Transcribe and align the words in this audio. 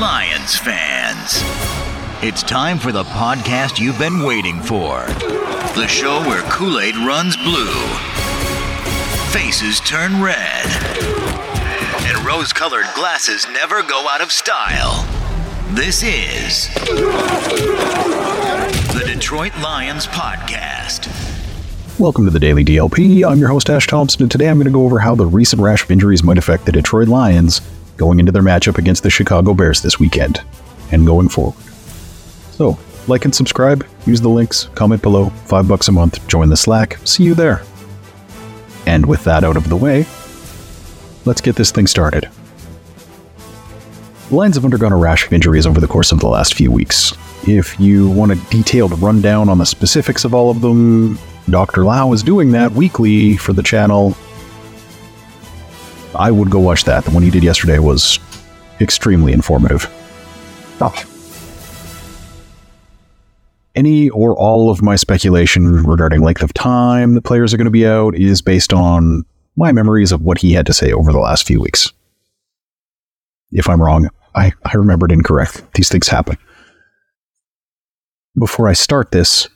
Lions 0.00 0.56
fans. 0.56 1.42
It's 2.24 2.42
time 2.42 2.78
for 2.78 2.92
the 2.92 3.04
podcast 3.04 3.78
you've 3.78 3.98
been 3.98 4.22
waiting 4.22 4.58
for. 4.62 5.04
The 5.74 5.86
show 5.86 6.20
where 6.20 6.40
Kool 6.44 6.80
Aid 6.80 6.96
runs 6.96 7.36
blue, 7.36 7.74
faces 9.32 9.80
turn 9.80 10.22
red, 10.22 10.64
and 12.06 12.24
rose 12.26 12.54
colored 12.54 12.86
glasses 12.94 13.46
never 13.52 13.82
go 13.82 14.08
out 14.08 14.22
of 14.22 14.32
style. 14.32 15.06
This 15.72 16.02
is 16.02 16.72
the 18.94 19.04
Detroit 19.06 19.52
Lions 19.58 20.06
Podcast. 20.06 21.10
Welcome 21.98 22.24
to 22.24 22.30
the 22.30 22.40
Daily 22.40 22.64
DLP. 22.64 23.30
I'm 23.30 23.38
your 23.38 23.50
host, 23.50 23.68
Ash 23.68 23.86
Thompson, 23.86 24.22
and 24.22 24.30
today 24.30 24.48
I'm 24.48 24.56
going 24.56 24.64
to 24.64 24.72
go 24.72 24.86
over 24.86 25.00
how 25.00 25.14
the 25.14 25.26
recent 25.26 25.60
rash 25.60 25.84
of 25.84 25.90
injuries 25.90 26.22
might 26.22 26.38
affect 26.38 26.64
the 26.64 26.72
Detroit 26.72 27.08
Lions 27.08 27.60
going 28.02 28.18
into 28.18 28.32
their 28.32 28.42
matchup 28.42 28.78
against 28.78 29.04
the 29.04 29.10
Chicago 29.10 29.54
Bears 29.54 29.80
this 29.80 30.00
weekend 30.00 30.42
and 30.90 31.06
going 31.06 31.28
forward. 31.28 31.54
So, 32.50 32.76
like 33.06 33.24
and 33.24 33.32
subscribe, 33.32 33.86
use 34.06 34.20
the 34.20 34.28
links, 34.28 34.68
comment 34.74 35.00
below, 35.02 35.26
five 35.46 35.68
bucks 35.68 35.86
a 35.86 35.92
month, 35.92 36.26
join 36.26 36.48
the 36.48 36.56
Slack. 36.56 36.98
See 37.04 37.22
you 37.22 37.36
there. 37.36 37.62
And 38.86 39.06
with 39.06 39.22
that 39.22 39.44
out 39.44 39.56
of 39.56 39.68
the 39.68 39.76
way, 39.76 40.04
let's 41.26 41.40
get 41.40 41.54
this 41.54 41.70
thing 41.70 41.86
started. 41.86 42.28
The 44.30 44.34
Lions 44.34 44.56
have 44.56 44.64
undergone 44.64 44.92
a 44.92 44.96
rash 44.96 45.24
of 45.24 45.32
injuries 45.32 45.64
over 45.64 45.78
the 45.78 45.86
course 45.86 46.10
of 46.10 46.18
the 46.18 46.26
last 46.26 46.54
few 46.54 46.72
weeks. 46.72 47.12
If 47.46 47.78
you 47.78 48.10
want 48.10 48.32
a 48.32 48.36
detailed 48.50 49.00
rundown 49.00 49.48
on 49.48 49.58
the 49.58 49.66
specifics 49.66 50.24
of 50.24 50.34
all 50.34 50.50
of 50.50 50.60
them, 50.60 51.20
Dr. 51.48 51.84
Lau 51.84 52.12
is 52.12 52.24
doing 52.24 52.50
that 52.50 52.72
weekly 52.72 53.36
for 53.36 53.52
the 53.52 53.62
channel. 53.62 54.16
I 56.14 56.30
would 56.30 56.50
go 56.50 56.60
watch 56.60 56.84
that. 56.84 57.04
The 57.04 57.10
one 57.10 57.22
he 57.22 57.30
did 57.30 57.42
yesterday 57.42 57.78
was 57.78 58.18
extremely 58.80 59.32
informative. 59.32 59.86
Oh. 60.80 60.94
Any 63.74 64.10
or 64.10 64.36
all 64.36 64.70
of 64.70 64.82
my 64.82 64.96
speculation 64.96 65.84
regarding 65.84 66.20
length 66.20 66.42
of 66.42 66.52
time 66.52 67.14
the 67.14 67.22
players 67.22 67.54
are 67.54 67.56
going 67.56 67.64
to 67.64 67.70
be 67.70 67.86
out 67.86 68.14
is 68.14 68.42
based 68.42 68.72
on 68.72 69.24
my 69.56 69.72
memories 69.72 70.12
of 70.12 70.22
what 70.22 70.38
he 70.38 70.52
had 70.52 70.66
to 70.66 70.72
say 70.72 70.92
over 70.92 71.12
the 71.12 71.18
last 71.18 71.46
few 71.46 71.60
weeks. 71.60 71.92
If 73.50 73.68
I'm 73.68 73.80
wrong, 73.80 74.08
I, 74.34 74.52
I 74.64 74.76
remembered 74.76 75.12
incorrect. 75.12 75.62
These 75.74 75.88
things 75.88 76.08
happen. 76.08 76.36
Before 78.38 78.68
I 78.68 78.72
start 78.72 79.10
this, 79.10 79.48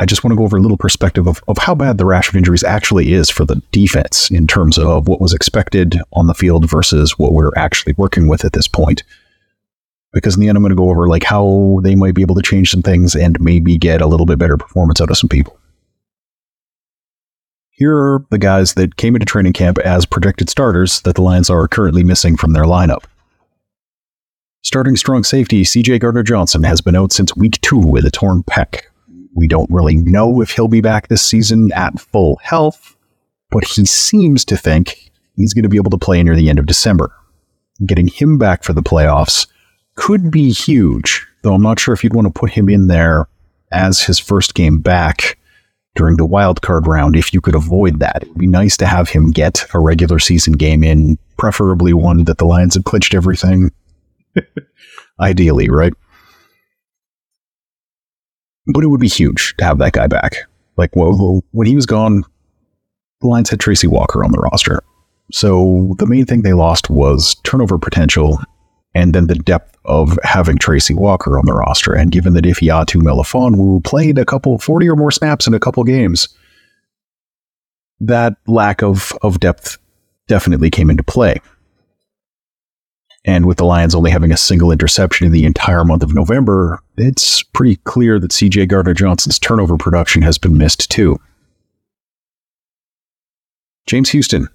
I 0.00 0.06
just 0.06 0.24
want 0.24 0.32
to 0.32 0.36
go 0.36 0.44
over 0.44 0.56
a 0.56 0.62
little 0.62 0.78
perspective 0.78 1.26
of, 1.26 1.44
of 1.46 1.58
how 1.58 1.74
bad 1.74 1.98
the 1.98 2.06
rash 2.06 2.30
of 2.30 2.34
injuries 2.34 2.64
actually 2.64 3.12
is 3.12 3.28
for 3.28 3.44
the 3.44 3.60
defense 3.70 4.30
in 4.30 4.46
terms 4.46 4.78
of 4.78 5.06
what 5.06 5.20
was 5.20 5.34
expected 5.34 6.00
on 6.14 6.26
the 6.26 6.32
field 6.32 6.70
versus 6.70 7.18
what 7.18 7.34
we're 7.34 7.52
actually 7.54 7.92
working 7.98 8.26
with 8.26 8.42
at 8.42 8.54
this 8.54 8.66
point. 8.66 9.02
Because 10.14 10.36
in 10.36 10.40
the 10.40 10.48
end, 10.48 10.56
I'm 10.56 10.62
going 10.62 10.70
to 10.70 10.76
go 10.76 10.88
over 10.88 11.06
like 11.06 11.22
how 11.22 11.80
they 11.82 11.96
might 11.96 12.14
be 12.14 12.22
able 12.22 12.34
to 12.36 12.42
change 12.42 12.70
some 12.70 12.80
things 12.80 13.14
and 13.14 13.38
maybe 13.42 13.76
get 13.76 14.00
a 14.00 14.06
little 14.06 14.24
bit 14.24 14.38
better 14.38 14.56
performance 14.56 15.02
out 15.02 15.10
of 15.10 15.18
some 15.18 15.28
people. 15.28 15.58
Here 17.68 17.94
are 17.94 18.24
the 18.30 18.38
guys 18.38 18.74
that 18.74 18.96
came 18.96 19.14
into 19.14 19.26
training 19.26 19.52
camp 19.52 19.76
as 19.80 20.06
projected 20.06 20.48
starters 20.48 21.02
that 21.02 21.16
the 21.16 21.22
Lions 21.22 21.50
are 21.50 21.68
currently 21.68 22.04
missing 22.04 22.38
from 22.38 22.54
their 22.54 22.64
lineup. 22.64 23.04
Starting 24.62 24.96
strong 24.96 25.24
safety, 25.24 25.62
CJ 25.62 26.00
Gardner 26.00 26.22
Johnson 26.22 26.62
has 26.62 26.80
been 26.80 26.96
out 26.96 27.12
since 27.12 27.36
week 27.36 27.60
two 27.60 27.78
with 27.78 28.06
a 28.06 28.10
torn 28.10 28.42
pec. 28.44 28.84
We 29.34 29.48
don't 29.48 29.70
really 29.70 29.96
know 29.96 30.40
if 30.40 30.50
he'll 30.50 30.68
be 30.68 30.80
back 30.80 31.08
this 31.08 31.22
season 31.22 31.72
at 31.72 32.00
full 32.00 32.40
health, 32.42 32.96
but 33.50 33.64
he 33.64 33.84
seems 33.86 34.44
to 34.46 34.56
think 34.56 35.10
he's 35.36 35.54
going 35.54 35.62
to 35.62 35.68
be 35.68 35.76
able 35.76 35.90
to 35.90 35.98
play 35.98 36.22
near 36.22 36.36
the 36.36 36.50
end 36.50 36.58
of 36.58 36.66
December. 36.66 37.12
Getting 37.86 38.08
him 38.08 38.38
back 38.38 38.62
for 38.62 38.72
the 38.72 38.82
playoffs 38.82 39.46
could 39.94 40.30
be 40.30 40.50
huge, 40.50 41.26
though 41.42 41.54
I'm 41.54 41.62
not 41.62 41.80
sure 41.80 41.94
if 41.94 42.02
you'd 42.04 42.14
want 42.14 42.26
to 42.26 42.38
put 42.38 42.50
him 42.50 42.68
in 42.68 42.88
there 42.88 43.28
as 43.72 44.02
his 44.02 44.18
first 44.18 44.54
game 44.54 44.80
back 44.80 45.38
during 45.94 46.16
the 46.16 46.26
wild 46.26 46.62
card 46.62 46.86
round 46.86 47.16
if 47.16 47.32
you 47.32 47.40
could 47.40 47.54
avoid 47.54 47.98
that. 48.00 48.22
It 48.22 48.28
would 48.28 48.38
be 48.38 48.46
nice 48.46 48.76
to 48.78 48.86
have 48.86 49.08
him 49.08 49.30
get 49.30 49.64
a 49.74 49.78
regular 49.78 50.18
season 50.18 50.54
game 50.54 50.84
in, 50.84 51.18
preferably 51.36 51.92
one 51.92 52.24
that 52.24 52.38
the 52.38 52.44
Lions 52.44 52.74
have 52.74 52.84
clinched 52.84 53.14
everything. 53.14 53.70
Ideally, 55.20 55.68
right? 55.68 55.92
But 58.66 58.84
it 58.84 58.88
would 58.88 59.00
be 59.00 59.08
huge 59.08 59.54
to 59.58 59.64
have 59.64 59.78
that 59.78 59.92
guy 59.92 60.06
back. 60.06 60.36
Like, 60.76 60.94
well, 60.94 61.42
when 61.52 61.66
he 61.66 61.74
was 61.74 61.86
gone, 61.86 62.24
the 63.20 63.26
Lions 63.26 63.50
had 63.50 63.60
Tracy 63.60 63.86
Walker 63.86 64.24
on 64.24 64.32
the 64.32 64.38
roster. 64.38 64.82
So 65.32 65.94
the 65.98 66.06
main 66.06 66.26
thing 66.26 66.42
they 66.42 66.52
lost 66.52 66.90
was 66.90 67.36
turnover 67.44 67.78
potential 67.78 68.40
and 68.94 69.14
then 69.14 69.28
the 69.28 69.36
depth 69.36 69.76
of 69.84 70.18
having 70.24 70.58
Tracy 70.58 70.94
Walker 70.94 71.38
on 71.38 71.46
the 71.46 71.52
roster. 71.52 71.94
And 71.94 72.10
given 72.10 72.32
that 72.34 72.46
if 72.46 72.58
Yatu 72.58 73.00
Melifonwu 73.00 73.84
played 73.84 74.18
a 74.18 74.24
couple, 74.24 74.58
40 74.58 74.88
or 74.88 74.96
more 74.96 75.10
snaps 75.10 75.46
in 75.46 75.54
a 75.54 75.60
couple 75.60 75.84
games, 75.84 76.28
that 78.00 78.34
lack 78.46 78.82
of, 78.82 79.12
of 79.22 79.40
depth 79.40 79.78
definitely 80.26 80.70
came 80.70 80.90
into 80.90 81.02
play. 81.02 81.40
And 83.24 83.44
with 83.44 83.58
the 83.58 83.66
Lions 83.66 83.94
only 83.94 84.10
having 84.10 84.32
a 84.32 84.36
single 84.36 84.72
interception 84.72 85.26
in 85.26 85.32
the 85.32 85.44
entire 85.44 85.84
month 85.84 86.02
of 86.02 86.14
November, 86.14 86.80
it's 86.96 87.42
pretty 87.42 87.76
clear 87.76 88.18
that 88.18 88.30
CJ 88.30 88.68
Gardner 88.68 88.94
Johnson's 88.94 89.38
turnover 89.38 89.76
production 89.76 90.22
has 90.22 90.38
been 90.38 90.56
missed 90.56 90.90
too. 90.90 91.20
James 93.86 94.10
Houston, 94.10 94.48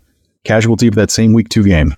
casualty 0.43 0.87
of 0.87 0.95
that 0.95 1.11
same 1.11 1.33
week 1.33 1.49
two 1.49 1.63
game. 1.63 1.93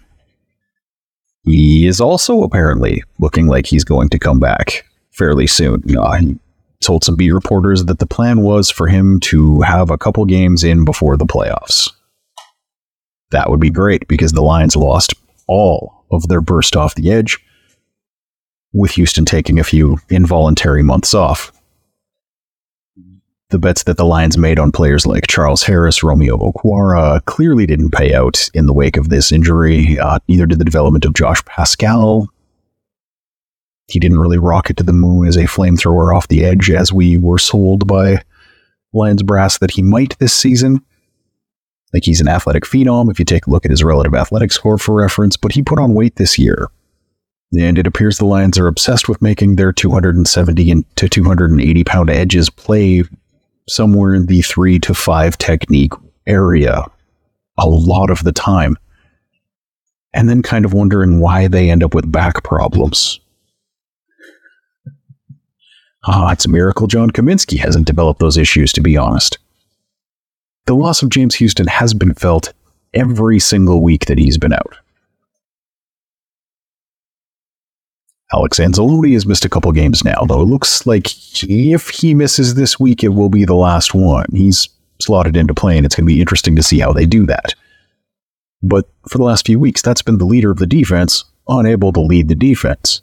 He 1.44 1.88
is 1.88 2.02
also 2.02 2.44
apparently 2.44 3.04
looking 3.20 3.48
like 3.48 3.66
he's 3.66 3.86
going 3.86 4.10
to 4.10 4.20
come 4.20 4.40
back 4.40 4.86
fairly 5.12 5.48
soon. 5.48 5.84
Uh, 5.98 6.18
he 6.18 6.38
told 6.82 7.06
some 7.06 7.16
beat 7.16 7.32
reporters 7.32 7.86
that 7.86 8.00
the 8.00 8.06
plan 8.06 8.42
was 8.42 8.70
for 8.70 8.88
him 8.88 9.20
to 9.22 9.62
have 9.62 9.90
a 9.90 9.98
couple 9.98 10.26
games 10.26 10.64
in 10.66 10.84
before 10.84 11.16
the 11.16 11.26
playoffs. 11.26 11.90
That 13.32 13.50
would 13.50 13.62
be 13.62 13.70
great 13.70 14.08
because 14.08 14.34
the 14.34 14.42
Lions 14.42 14.76
lost 14.76 15.14
all 15.48 15.97
of 16.12 16.28
their 16.28 16.42
burst 16.42 16.76
off 16.76 16.96
the 16.96 17.12
edge, 17.12 17.40
with 18.74 18.92
Houston 18.92 19.26
taking 19.26 19.60
a 19.60 19.64
few 19.64 19.98
involuntary 20.10 20.84
months 20.84 21.14
off. 21.14 21.52
The 23.50 23.60
bets 23.60 23.84
that 23.84 23.96
the 23.96 24.06
Lions 24.06 24.38
made 24.38 24.60
on 24.60 24.74
players 24.74 25.08
like 25.08 25.28
Charles 25.28 25.64
Harris, 25.64 26.04
Romeo 26.04 26.38
Okwara 26.38 27.24
clearly 27.26 27.66
didn't 27.66 27.92
pay 27.92 28.14
out 28.14 28.50
in 28.54 28.66
the 28.66 28.74
wake 28.74 28.98
of 28.98 29.08
this 29.08 29.32
injury. 29.32 29.98
Uh, 29.98 30.20
neither 30.28 30.46
did 30.46 30.60
the 30.60 30.66
development 30.66 31.06
of 31.06 31.14
Josh 31.14 31.44
Paschal. 31.46 32.28
He 33.88 34.00
didn't 34.00 34.20
really 34.20 34.38
rocket 34.38 34.76
to 34.78 34.84
the 34.84 34.92
moon 34.92 35.28
as 35.28 35.38
a 35.38 35.46
flamethrower 35.46 36.14
off 36.14 36.28
the 36.28 36.44
edge, 36.44 36.70
as 36.70 36.92
we 36.92 37.18
were 37.18 37.38
sold 37.38 37.88
by 37.88 38.22
Lions 38.92 39.24
brass 39.24 39.60
that 39.60 39.72
he 39.72 39.82
might 39.82 40.20
this 40.20 40.34
season. 40.34 40.84
Like 41.94 42.04
he's 42.04 42.22
an 42.22 42.28
athletic 42.28 42.64
phenom 42.64 43.10
if 43.10 43.20
you 43.20 43.26
take 43.26 43.48
a 43.48 43.50
look 43.50 43.66
at 43.66 43.72
his 43.72 43.84
relative 43.84 44.14
athletic 44.14 44.52
score 44.52 44.78
for 44.78 44.96
reference, 44.96 45.38
but 45.38 45.54
he 45.54 45.62
put 45.62 45.80
on 45.80 45.94
weight 45.94 46.16
this 46.18 46.38
year. 46.38 46.70
And 47.58 47.78
it 47.78 47.88
appears 47.88 48.18
the 48.18 48.26
Lions 48.26 48.60
are 48.60 48.68
obsessed 48.68 49.08
with 49.08 49.22
making 49.22 49.56
their 49.56 49.72
270 49.72 50.84
to 50.96 51.10
280 51.10 51.84
pound 51.86 52.10
edges 52.10 52.50
play 52.50 53.04
somewhere 53.70 54.14
in 54.14 54.26
the 54.26 54.42
three 54.42 54.80
to 54.80 54.94
five 54.94 55.38
technique 55.38 55.94
area 56.26 56.84
a 57.58 57.68
lot 57.68 58.10
of 58.10 58.24
the 58.24 58.34
time. 58.34 58.76
And 60.14 60.30
then 60.30 60.42
kind 60.42 60.66
of 60.66 60.74
wondering 60.74 61.20
why 61.20 61.48
they 61.48 61.70
end 61.70 61.84
up 61.84 61.94
with 61.94 62.12
back 62.12 62.44
problems. 62.44 63.20
Ah, 66.06 66.32
it's 66.32 66.46
a 66.46 66.50
miracle 66.50 66.88
John 66.88 67.12
Cominsky 67.12 67.58
hasn't 67.60 67.88
developed 67.88 68.20
those 68.20 68.38
issues, 68.38 68.74
to 68.74 68.82
be 68.82 68.98
honest 68.98 69.38
the 70.68 70.76
loss 70.76 71.02
of 71.02 71.10
James 71.10 71.34
Houston 71.36 71.66
has 71.68 71.94
been 71.94 72.14
felt 72.14 72.54
every 72.94 73.40
single 73.40 73.82
week 73.82 74.06
that 74.06 74.18
he's 74.18 74.38
been 74.38 74.54
out. 74.54 74.78
Alex 78.34 78.60
Anzalone 78.60 79.14
has 79.14 79.26
missed 79.26 79.46
a 79.46 79.50
couple 79.50 79.72
games 79.72 80.04
now, 80.04 80.26
though 80.28 80.42
it 80.42 80.46
looks 80.46 80.86
like 80.86 81.08
if 81.44 81.90
he 81.90 82.14
misses 82.14 82.56
this 82.56 82.78
week, 82.78 83.02
it 83.02 83.10
will 83.10 83.30
be 83.30 83.46
the 83.46 83.56
last 83.56 83.94
one. 83.94 84.26
He's 84.34 84.68
slotted 85.00 85.38
into 85.38 85.54
play, 85.54 85.78
and 85.78 85.86
it's 85.86 85.96
going 85.96 86.06
to 86.06 86.14
be 86.14 86.20
interesting 86.20 86.56
to 86.58 86.64
see 86.64 86.80
how 86.80 86.92
they 86.92 87.06
do 87.06 87.26
that. 87.28 87.56
But 88.62 88.90
for 89.08 89.18
the 89.18 89.24
last 89.24 89.46
few 89.46 89.60
weeks, 89.60 89.82
that's 89.82 90.02
been 90.02 90.18
the 90.18 90.26
leader 90.26 90.52
of 90.52 90.58
the 90.58 90.68
defense, 90.68 91.24
unable 91.48 91.94
to 91.94 92.02
lead 92.02 92.28
the 92.28 92.36
defense. 92.36 93.02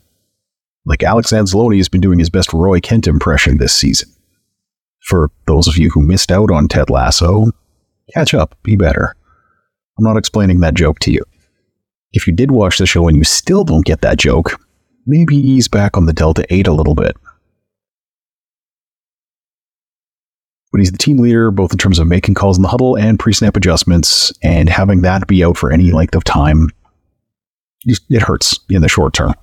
Like 0.85 1.01
Alex 1.01 1.31
Anzalone 1.31 1.77
has 1.77 1.89
been 1.89 2.01
doing 2.01 2.19
his 2.19 2.29
best 2.29 2.53
Roy 2.53 2.79
Kent 2.79 3.07
impression 3.07 3.57
this 3.57 3.73
season. 3.73 4.09
For 5.05 5.29
those 5.45 5.67
of 5.67 5.77
you 5.77 5.89
who 5.91 6.01
missed 6.01 6.31
out 6.31 6.49
on 6.49 6.67
Ted 6.67 6.89
Lasso, 6.89 7.51
catch 8.13 8.33
up, 8.33 8.57
be 8.63 8.75
better. 8.75 9.15
I'm 9.97 10.03
not 10.03 10.17
explaining 10.17 10.59
that 10.61 10.73
joke 10.73 10.99
to 10.99 11.11
you. 11.11 11.23
If 12.11 12.25
you 12.27 12.33
did 12.33 12.51
watch 12.51 12.79
the 12.79 12.85
show 12.85 13.07
and 13.07 13.15
you 13.15 13.23
still 13.23 13.63
don't 13.63 13.85
get 13.85 14.01
that 14.01 14.17
joke, 14.17 14.59
maybe 15.05 15.35
ease 15.35 15.67
back 15.67 15.95
on 15.95 16.05
the 16.05 16.13
Delta 16.13 16.45
8 16.49 16.67
a 16.67 16.73
little 16.73 16.95
bit. 16.95 17.15
But 20.71 20.79
he's 20.79 20.91
the 20.91 20.97
team 20.97 21.17
leader, 21.17 21.51
both 21.51 21.71
in 21.71 21.77
terms 21.77 21.99
of 21.99 22.07
making 22.07 22.33
calls 22.33 22.57
in 22.57 22.63
the 22.63 22.67
huddle 22.67 22.97
and 22.97 23.19
pre 23.19 23.31
snap 23.31 23.55
adjustments, 23.55 24.33
and 24.41 24.67
having 24.67 25.03
that 25.03 25.27
be 25.27 25.43
out 25.43 25.55
for 25.55 25.71
any 25.71 25.91
length 25.91 26.15
of 26.15 26.23
time 26.23 26.69
it 27.85 28.21
hurts 28.23 28.59
in 28.69 28.81
the 28.81 28.89
short 28.89 29.13
term. 29.13 29.33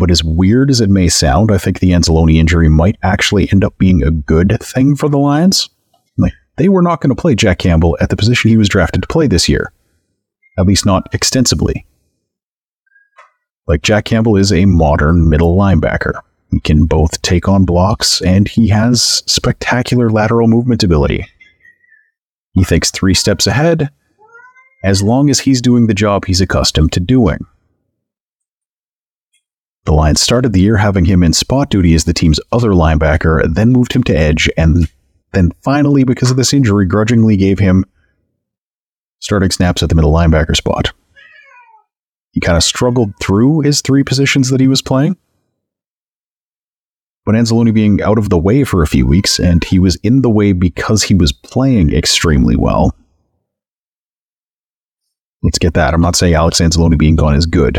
But 0.00 0.10
as 0.10 0.24
weird 0.24 0.70
as 0.70 0.80
it 0.80 0.88
may 0.88 1.10
sound, 1.10 1.52
I 1.52 1.58
think 1.58 1.78
the 1.78 1.90
Anzalone 1.90 2.34
injury 2.34 2.70
might 2.70 2.96
actually 3.02 3.52
end 3.52 3.62
up 3.62 3.76
being 3.76 4.02
a 4.02 4.10
good 4.10 4.56
thing 4.62 4.96
for 4.96 5.10
the 5.10 5.18
Lions. 5.18 5.68
Like 6.16 6.32
they 6.56 6.70
were 6.70 6.80
not 6.80 7.02
going 7.02 7.14
to 7.14 7.20
play 7.20 7.34
Jack 7.34 7.58
Campbell 7.58 7.98
at 8.00 8.08
the 8.08 8.16
position 8.16 8.48
he 8.48 8.56
was 8.56 8.70
drafted 8.70 9.02
to 9.02 9.08
play 9.08 9.26
this 9.26 9.46
year, 9.46 9.74
at 10.58 10.64
least 10.64 10.86
not 10.86 11.14
extensively. 11.14 11.84
Like 13.68 13.82
Jack 13.82 14.06
Campbell 14.06 14.38
is 14.38 14.50
a 14.50 14.64
modern 14.64 15.28
middle 15.28 15.54
linebacker. 15.54 16.18
He 16.50 16.60
can 16.60 16.86
both 16.86 17.20
take 17.20 17.46
on 17.46 17.66
blocks 17.66 18.22
and 18.22 18.48
he 18.48 18.68
has 18.68 19.22
spectacular 19.26 20.08
lateral 20.08 20.48
movement 20.48 20.82
ability. 20.82 21.26
He 22.54 22.64
thinks 22.64 22.90
three 22.90 23.12
steps 23.12 23.46
ahead 23.46 23.90
as 24.82 25.02
long 25.02 25.28
as 25.28 25.40
he's 25.40 25.60
doing 25.60 25.88
the 25.88 25.94
job 25.94 26.24
he's 26.24 26.40
accustomed 26.40 26.92
to 26.92 27.00
doing. 27.00 27.46
The 29.84 29.92
Lions 29.92 30.20
started 30.20 30.52
the 30.52 30.60
year 30.60 30.76
having 30.76 31.06
him 31.06 31.22
in 31.22 31.32
spot 31.32 31.70
duty 31.70 31.94
as 31.94 32.04
the 32.04 32.12
team's 32.12 32.38
other 32.52 32.70
linebacker, 32.70 33.42
then 33.54 33.70
moved 33.70 33.92
him 33.92 34.04
to 34.04 34.16
edge, 34.16 34.48
and 34.56 34.88
then 35.32 35.52
finally, 35.62 36.04
because 36.04 36.30
of 36.30 36.36
this 36.36 36.52
injury, 36.52 36.86
grudgingly 36.86 37.36
gave 37.36 37.58
him 37.58 37.84
starting 39.20 39.50
snaps 39.50 39.82
at 39.82 39.88
the 39.88 39.94
middle 39.94 40.12
linebacker 40.12 40.56
spot. 40.56 40.92
He 42.32 42.40
kind 42.40 42.56
of 42.56 42.62
struggled 42.62 43.12
through 43.20 43.60
his 43.60 43.80
three 43.80 44.04
positions 44.04 44.50
that 44.50 44.60
he 44.60 44.68
was 44.68 44.82
playing. 44.82 45.16
But 47.24 47.34
Anzalone 47.34 47.74
being 47.74 48.02
out 48.02 48.18
of 48.18 48.28
the 48.28 48.38
way 48.38 48.64
for 48.64 48.82
a 48.82 48.86
few 48.86 49.06
weeks, 49.06 49.38
and 49.38 49.62
he 49.64 49.78
was 49.78 49.96
in 49.96 50.22
the 50.22 50.30
way 50.30 50.52
because 50.52 51.02
he 51.02 51.14
was 51.14 51.32
playing 51.32 51.92
extremely 51.92 52.56
well. 52.56 52.94
Let's 55.42 55.58
get 55.58 55.74
that. 55.74 55.94
I'm 55.94 56.00
not 56.00 56.16
saying 56.16 56.34
Alex 56.34 56.60
Anzalone 56.60 56.98
being 56.98 57.16
gone 57.16 57.34
is 57.34 57.46
good. 57.46 57.78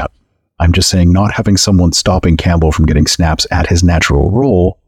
I'm 0.62 0.72
just 0.72 0.90
saying 0.90 1.12
not 1.12 1.34
having 1.34 1.58
someone 1.58 1.92
stopping 1.92 2.38
Campbell 2.38 2.72
from 2.72 2.86
getting 2.86 3.08
snaps 3.08 3.48
at 3.50 3.68
his 3.68 3.84
natural 3.84 4.30
role 4.30 4.80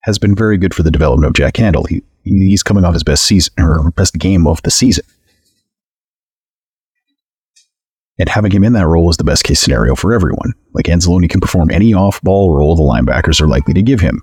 has 0.00 0.18
been 0.18 0.34
very 0.34 0.58
good 0.58 0.74
for 0.74 0.82
the 0.82 0.90
development 0.90 1.28
of 1.28 1.34
Jack 1.34 1.54
Campbell. 1.54 1.84
He, 1.84 2.02
he's 2.24 2.64
coming 2.64 2.84
off 2.84 2.94
his 2.94 3.04
best 3.04 3.24
season 3.24 3.54
or 3.58 3.92
best 3.92 4.18
game 4.18 4.48
of 4.48 4.60
the 4.62 4.70
season. 4.72 5.04
And 8.18 8.28
having 8.28 8.50
him 8.50 8.64
in 8.64 8.72
that 8.72 8.88
role 8.88 9.08
is 9.08 9.18
the 9.18 9.24
best 9.24 9.44
case 9.44 9.60
scenario 9.60 9.94
for 9.94 10.12
everyone. 10.12 10.52
Like 10.72 10.86
Anzalone 10.86 11.30
can 11.30 11.40
perform 11.40 11.70
any 11.70 11.94
off 11.94 12.20
ball 12.20 12.52
role 12.52 12.74
the 12.74 12.82
linebackers 12.82 13.40
are 13.40 13.46
likely 13.46 13.72
to 13.74 13.82
give 13.82 14.00
him. 14.00 14.20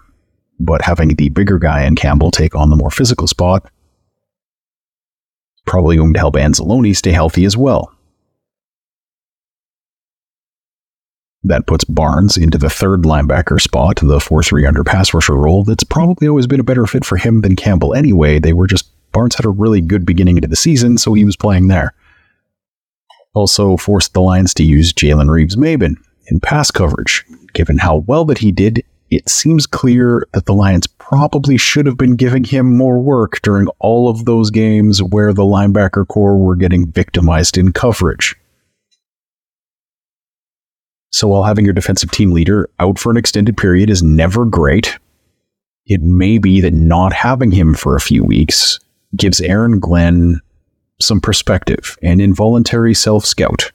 But 0.59 0.81
having 0.81 1.15
the 1.15 1.29
bigger 1.29 1.57
guy 1.57 1.83
in 1.85 1.95
Campbell 1.95 2.31
take 2.31 2.53
on 2.53 2.69
the 2.69 2.75
more 2.75 2.91
physical 2.91 3.27
spot 3.27 3.71
probably 5.65 5.97
going 5.97 6.13
to 6.13 6.19
help 6.19 6.35
Anzalone 6.35 6.95
stay 6.95 7.11
healthy 7.11 7.45
as 7.45 7.55
well. 7.55 7.96
That 11.47 11.65
puts 11.65 11.83
Barnes 11.83 12.37
into 12.37 12.57
the 12.57 12.69
third 12.69 13.03
linebacker 13.03 13.59
spot, 13.59 13.99
the 14.01 14.19
4 14.19 14.43
3 14.43 14.65
under 14.65 14.83
pass 14.83 15.13
rusher 15.13 15.35
role. 15.35 15.63
That's 15.63 15.83
probably 15.83 16.27
always 16.27 16.47
been 16.47 16.59
a 16.59 16.63
better 16.63 16.85
fit 16.85 17.05
for 17.05 17.17
him 17.17 17.41
than 17.41 17.55
Campbell 17.55 17.93
anyway. 17.93 18.39
They 18.39 18.53
were 18.53 18.67
just, 18.67 18.89
Barnes 19.11 19.35
had 19.35 19.45
a 19.45 19.49
really 19.49 19.81
good 19.81 20.05
beginning 20.05 20.37
into 20.37 20.47
the 20.47 20.55
season, 20.55 20.97
so 20.97 21.13
he 21.13 21.25
was 21.25 21.35
playing 21.35 21.67
there. 21.67 21.93
Also 23.33 23.77
forced 23.77 24.13
the 24.13 24.21
Lions 24.21 24.53
to 24.55 24.63
use 24.63 24.93
Jalen 24.93 25.29
Reeves 25.29 25.55
Maybin 25.55 25.95
in 26.27 26.39
pass 26.39 26.71
coverage. 26.71 27.23
Given 27.53 27.77
how 27.77 27.97
well 27.97 28.25
that 28.25 28.39
he 28.39 28.51
did, 28.51 28.83
it 29.09 29.29
seems 29.29 29.65
clear 29.65 30.27
that 30.33 30.45
the 30.45 30.53
Lions 30.53 30.87
probably 30.87 31.57
should 31.57 31.85
have 31.85 31.97
been 31.97 32.15
giving 32.15 32.43
him 32.43 32.75
more 32.75 32.99
work 32.99 33.41
during 33.41 33.67
all 33.79 34.09
of 34.09 34.25
those 34.25 34.51
games 34.51 35.01
where 35.01 35.33
the 35.33 35.43
linebacker 35.43 36.05
corps 36.07 36.37
were 36.37 36.55
getting 36.55 36.87
victimized 36.87 37.57
in 37.57 37.71
coverage. 37.71 38.35
So 41.17 41.27
while 41.27 41.41
having 41.41 41.65
your 41.65 41.73
defensive 41.73 42.11
team 42.11 42.29
leader 42.29 42.69
out 42.77 42.99
for 42.99 43.09
an 43.09 43.17
extended 43.17 43.57
period 43.57 43.89
is 43.89 44.03
never 44.03 44.45
great, 44.45 44.99
it 45.87 45.99
may 46.03 46.37
be 46.37 46.61
that 46.61 46.75
not 46.75 47.11
having 47.11 47.49
him 47.49 47.73
for 47.73 47.95
a 47.95 47.99
few 47.99 48.23
weeks 48.23 48.79
gives 49.15 49.41
Aaron 49.41 49.79
Glenn 49.79 50.39
some 51.01 51.19
perspective 51.19 51.97
and 52.03 52.21
involuntary 52.21 52.93
self 52.93 53.25
scout 53.25 53.71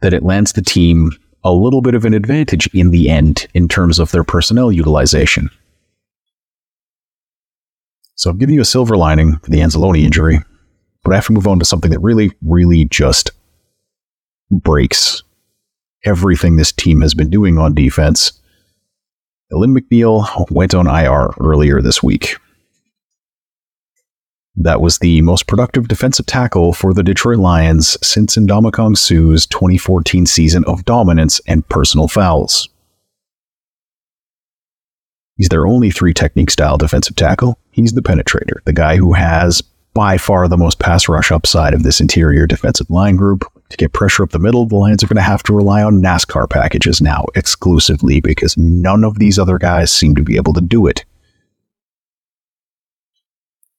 that 0.00 0.14
it 0.14 0.22
lands 0.22 0.54
the 0.54 0.62
team 0.62 1.12
a 1.44 1.52
little 1.52 1.82
bit 1.82 1.94
of 1.94 2.06
an 2.06 2.14
advantage 2.14 2.70
in 2.72 2.90
the 2.90 3.10
end 3.10 3.46
in 3.52 3.68
terms 3.68 3.98
of 3.98 4.10
their 4.10 4.24
personnel 4.24 4.72
utilization. 4.72 5.50
So 8.14 8.30
I'm 8.30 8.38
giving 8.38 8.54
you 8.54 8.62
a 8.62 8.64
silver 8.64 8.96
lining 8.96 9.36
for 9.40 9.50
the 9.50 9.60
Anzalone 9.60 10.02
injury, 10.02 10.38
but 11.02 11.12
I 11.12 11.16
have 11.16 11.26
to 11.26 11.34
move 11.34 11.46
on 11.46 11.58
to 11.58 11.66
something 11.66 11.90
that 11.90 12.00
really, 12.00 12.32
really 12.40 12.86
just 12.86 13.30
breaks 14.50 15.22
everything 16.04 16.56
this 16.56 16.72
team 16.72 17.00
has 17.00 17.14
been 17.14 17.30
doing 17.30 17.58
on 17.58 17.74
defense. 17.74 18.32
Alim 19.52 19.74
McNeill 19.74 20.50
went 20.50 20.74
on 20.74 20.86
IR 20.86 21.30
earlier 21.40 21.80
this 21.80 22.02
week. 22.02 22.36
That 24.56 24.80
was 24.80 24.98
the 24.98 25.20
most 25.22 25.46
productive 25.46 25.88
defensive 25.88 26.26
tackle 26.26 26.72
for 26.72 26.94
the 26.94 27.02
Detroit 27.02 27.38
Lions 27.38 27.98
since 28.06 28.36
Ndamukong 28.36 28.96
Suh's 28.96 29.46
2014 29.46 30.26
season 30.26 30.64
of 30.64 30.84
dominance 30.84 31.40
and 31.48 31.68
personal 31.68 32.06
fouls. 32.06 32.68
He's 35.36 35.48
their 35.48 35.66
only 35.66 35.90
three 35.90 36.14
technique 36.14 36.50
style 36.50 36.78
defensive 36.78 37.16
tackle. 37.16 37.58
He's 37.72 37.92
the 37.92 38.02
penetrator, 38.02 38.62
the 38.64 38.72
guy 38.72 38.96
who 38.96 39.14
has 39.14 39.62
by 39.92 40.18
far 40.18 40.46
the 40.46 40.56
most 40.56 40.78
pass 40.78 41.08
rush 41.08 41.32
upside 41.32 41.74
of 41.74 41.82
this 41.82 42.00
interior 42.00 42.46
defensive 42.46 42.88
line 42.90 43.16
group. 43.16 43.44
To 43.74 43.76
get 43.76 43.92
pressure 43.92 44.22
up 44.22 44.30
the 44.30 44.38
middle, 44.38 44.66
the 44.66 44.76
Lions 44.76 45.02
are 45.02 45.08
going 45.08 45.16
to 45.16 45.22
have 45.22 45.42
to 45.42 45.52
rely 45.52 45.82
on 45.82 46.00
NASCAR 46.00 46.48
packages 46.48 47.00
now 47.00 47.24
exclusively 47.34 48.20
because 48.20 48.56
none 48.56 49.02
of 49.02 49.18
these 49.18 49.36
other 49.36 49.58
guys 49.58 49.90
seem 49.90 50.14
to 50.14 50.22
be 50.22 50.36
able 50.36 50.52
to 50.52 50.60
do 50.60 50.86
it. 50.86 51.04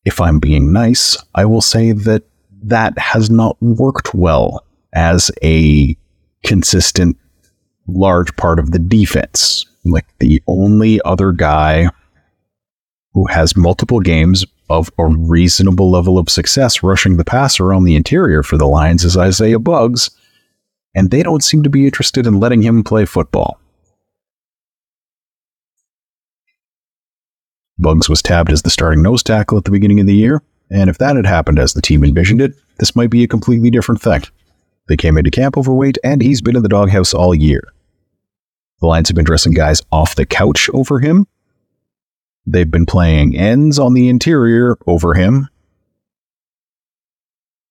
If 0.04 0.20
I'm 0.20 0.40
being 0.40 0.74
nice, 0.74 1.16
I 1.34 1.46
will 1.46 1.62
say 1.62 1.94
that 1.94 2.24
that 2.64 3.00
has 3.00 3.30
not 3.30 3.56
worked 3.62 4.14
well 4.14 4.66
as 4.92 5.32
a 5.42 5.96
consistent 6.44 7.18
large 7.88 8.36
part 8.36 8.60
of 8.60 8.72
the 8.72 8.80
defense. 8.80 9.66
Like 9.86 10.08
the 10.20 10.44
only 10.46 11.00
other 11.06 11.32
guy 11.32 11.88
who 13.14 13.28
has 13.28 13.56
multiple 13.56 14.02
games 14.02 14.46
of 14.70 14.90
a 14.98 15.06
reasonable 15.06 15.90
level 15.92 16.18
of 16.18 16.30
success 16.30 16.84
rushing 16.84 17.18
the 17.18 17.26
passer 17.26 17.74
on 17.74 17.84
the 17.84 17.96
interior 17.96 18.44
for 18.44 18.58
the 18.58 18.68
Lions 18.68 19.04
is 19.04 19.18
Isaiah 19.18 19.60
Buggs, 19.60 20.12
and 20.96 21.12
they 21.12 21.24
don't 21.24 21.44
seem 21.44 21.64
to 21.64 21.70
be 21.70 21.86
interested 21.86 22.26
in 22.26 22.40
letting 22.40 22.62
him 22.62 22.84
play 22.84 23.06
football. 23.06 23.60
Buggs 27.78 28.10
was 28.10 28.22
tabbed 28.22 28.52
as 28.52 28.62
the 28.62 28.70
starting 28.70 29.04
nose 29.04 29.22
tackle 29.22 29.58
at 29.58 29.66
the 29.66 29.72
beginning 29.72 30.00
of 30.00 30.08
the 30.08 30.16
year, 30.16 30.42
and 30.72 30.90
if 30.90 30.98
that 30.98 31.16
had 31.16 31.26
happened 31.26 31.60
as 31.60 31.74
the 31.74 31.82
team 31.82 32.04
envisioned 32.04 32.42
it, 32.42 32.54
this 32.80 32.96
might 32.96 33.10
be 33.10 33.24
a 33.24 33.28
completely 33.28 33.70
different 33.70 34.02
thing. 34.02 34.24
They 34.88 34.98
came 34.98 35.18
into 35.18 35.32
camp 35.32 35.58
overweight, 35.58 35.98
and 36.04 36.22
he's 36.22 36.42
been 36.42 36.56
in 36.56 36.64
the 36.64 36.70
doghouse 36.70 37.14
all 37.14 37.36
year. 37.36 37.64
The 38.82 38.88
Lions 38.88 39.10
have 39.10 39.16
been 39.16 39.26
dressing 39.26 39.54
guys 39.54 39.82
off 39.92 40.16
the 40.16 40.26
couch 40.26 40.70
over 40.74 41.00
him. 41.00 41.28
They've 42.48 42.70
been 42.70 42.86
playing 42.86 43.36
ends 43.36 43.80
on 43.80 43.94
the 43.94 44.08
interior 44.08 44.78
over 44.86 45.14
him. 45.14 45.50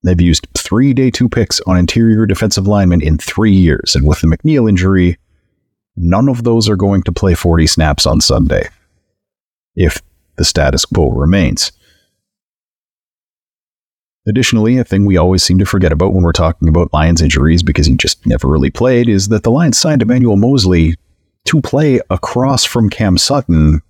They've 0.03 0.21
used 0.21 0.47
three 0.57 0.93
day 0.93 1.11
two 1.11 1.29
picks 1.29 1.61
on 1.63 1.79
interior 1.79 2.27
defensive 2.27 2.67
linemen 2.67 3.01
in 3.01 3.17
three 3.19 3.55
years, 3.55 3.95
and 3.95 4.07
with 4.07 4.21
the 4.21 4.27
McNeill 4.27 4.69
injury, 4.69 5.17
none 5.97 6.29
of 6.29 6.45
those 6.45 6.69
are 6.69 6.77
going 6.77 7.03
to 7.05 7.13
play 7.13 7.35
40 7.35 7.67
snaps 7.67 8.07
on 8.07 8.21
Sunday 8.21 8.69
if 9.77 10.03
the 10.37 10.45
status 10.45 10.85
quo 10.85 11.11
remains. 11.11 11.73
Additionally, 14.27 14.79
a 14.79 14.85
thing 14.85 15.05
we 15.05 15.17
always 15.17 15.43
seem 15.43 15.59
to 15.59 15.67
forget 15.67 15.93
about 15.93 16.15
when 16.15 16.23
we're 16.23 16.33
talking 16.33 16.69
about 16.69 16.93
Lions 16.93 17.21
injuries 17.21 17.63
because 17.63 17.87
he 17.87 17.95
just 17.95 18.25
never 18.27 18.49
really 18.49 18.71
played 18.71 19.09
is 19.09 19.29
that 19.29 19.43
the 19.43 19.51
Lions 19.51 19.79
signed 19.79 20.01
Emmanuel 20.01 20.37
Moseley 20.37 20.97
to 21.45 21.61
play 21.61 22.01
across 22.09 22.65
from 22.65 22.89
Cam 22.89 23.19
Sutton, 23.19 23.83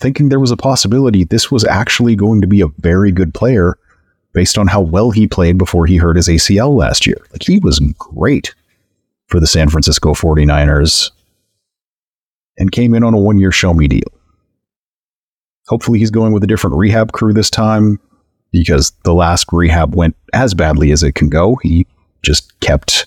thinking 0.00 0.28
there 0.28 0.40
was 0.40 0.50
a 0.50 0.56
possibility 0.56 1.24
this 1.24 1.50
was 1.50 1.64
actually 1.64 2.16
going 2.16 2.40
to 2.40 2.46
be 2.46 2.60
a 2.60 2.68
very 2.78 3.12
good 3.12 3.34
player 3.34 3.78
based 4.32 4.58
on 4.58 4.66
how 4.66 4.80
well 4.80 5.10
he 5.10 5.26
played 5.26 5.58
before 5.58 5.86
he 5.86 5.96
hurt 5.96 6.16
his 6.16 6.28
ACL 6.28 6.76
last 6.76 7.06
year. 7.06 7.18
Like 7.32 7.42
he 7.42 7.58
was 7.58 7.80
great 7.98 8.54
for 9.26 9.40
the 9.40 9.46
San 9.46 9.68
Francisco 9.68 10.14
49ers 10.14 11.10
and 12.58 12.72
came 12.72 12.94
in 12.94 13.04
on 13.04 13.14
a 13.14 13.18
one 13.18 13.38
year 13.38 13.52
show 13.52 13.74
me 13.74 13.88
deal. 13.88 14.02
Hopefully, 15.68 16.00
he's 16.00 16.10
going 16.10 16.32
with 16.32 16.42
a 16.42 16.48
different 16.48 16.76
rehab 16.76 17.12
crew 17.12 17.32
this 17.32 17.50
time 17.50 18.00
because 18.50 18.90
the 19.04 19.14
last 19.14 19.46
rehab 19.52 19.94
went 19.94 20.16
as 20.32 20.52
badly 20.52 20.90
as 20.90 21.02
it 21.02 21.14
can 21.14 21.28
go. 21.28 21.56
He 21.62 21.86
just 22.22 22.58
kept 22.60 23.06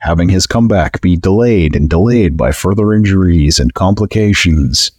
having 0.00 0.28
his 0.28 0.46
comeback 0.46 1.00
be 1.00 1.16
delayed 1.16 1.76
and 1.76 1.90
delayed 1.90 2.36
by 2.36 2.52
further 2.52 2.94
injuries 2.94 3.58
and 3.58 3.74
complications. 3.74 4.90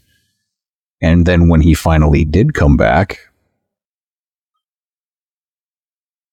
And 1.02 1.26
then 1.26 1.48
when 1.48 1.62
he 1.62 1.74
finally 1.74 2.26
did 2.26 2.54
come 2.54 2.76
back, 2.78 3.20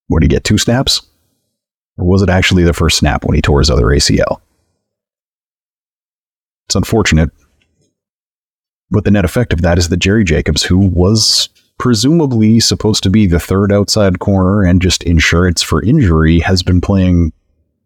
what 0.08 0.20
did 0.20 0.30
he 0.30 0.34
get? 0.34 0.44
Two 0.44 0.58
snaps? 0.58 1.02
Or 1.98 2.04
was 2.04 2.22
it 2.22 2.28
actually 2.28 2.64
the 2.64 2.72
first 2.72 2.98
snap 2.98 3.24
when 3.24 3.34
he 3.34 3.42
tore 3.42 3.60
his 3.60 3.70
other 3.70 3.86
ACL? 3.86 4.40
It's 6.66 6.74
unfortunate. 6.74 7.30
But 8.90 9.04
the 9.04 9.10
net 9.10 9.24
effect 9.24 9.52
of 9.52 9.62
that 9.62 9.78
is 9.78 9.88
that 9.88 9.98
Jerry 9.98 10.24
Jacobs, 10.24 10.62
who 10.62 10.78
was 10.78 11.48
presumably 11.78 12.60
supposed 12.60 13.02
to 13.02 13.10
be 13.10 13.26
the 13.26 13.40
third 13.40 13.72
outside 13.72 14.18
corner 14.18 14.62
and 14.62 14.80
just 14.80 15.02
insurance 15.02 15.62
for 15.62 15.82
injury, 15.82 16.40
has 16.40 16.62
been 16.62 16.80
playing 16.80 17.32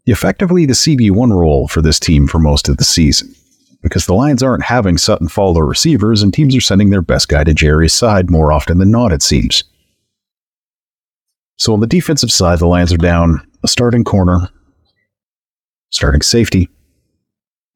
effectively 0.06 0.66
the 0.66 0.72
CB1 0.72 1.30
role 1.32 1.68
for 1.68 1.82
this 1.82 2.00
team 2.00 2.26
for 2.26 2.38
most 2.38 2.68
of 2.68 2.76
the 2.76 2.84
season. 2.84 3.34
Because 3.82 4.06
the 4.06 4.14
Lions 4.14 4.42
aren't 4.42 4.64
having 4.64 4.98
Sutton 4.98 5.28
follow 5.28 5.60
receivers, 5.60 6.22
and 6.22 6.34
teams 6.34 6.54
are 6.54 6.60
sending 6.60 6.90
their 6.90 7.02
best 7.02 7.28
guy 7.28 7.44
to 7.44 7.54
Jerry's 7.54 7.94
side 7.94 8.30
more 8.30 8.52
often 8.52 8.78
than 8.78 8.90
not, 8.90 9.12
it 9.12 9.22
seems. 9.22 9.64
So 11.56 11.72
on 11.72 11.80
the 11.80 11.86
defensive 11.86 12.30
side, 12.30 12.58
the 12.58 12.66
Lions 12.66 12.92
are 12.92 12.98
down 12.98 13.46
a 13.62 13.68
starting 13.68 14.04
corner, 14.04 14.48
starting 15.90 16.22
safety. 16.22 16.68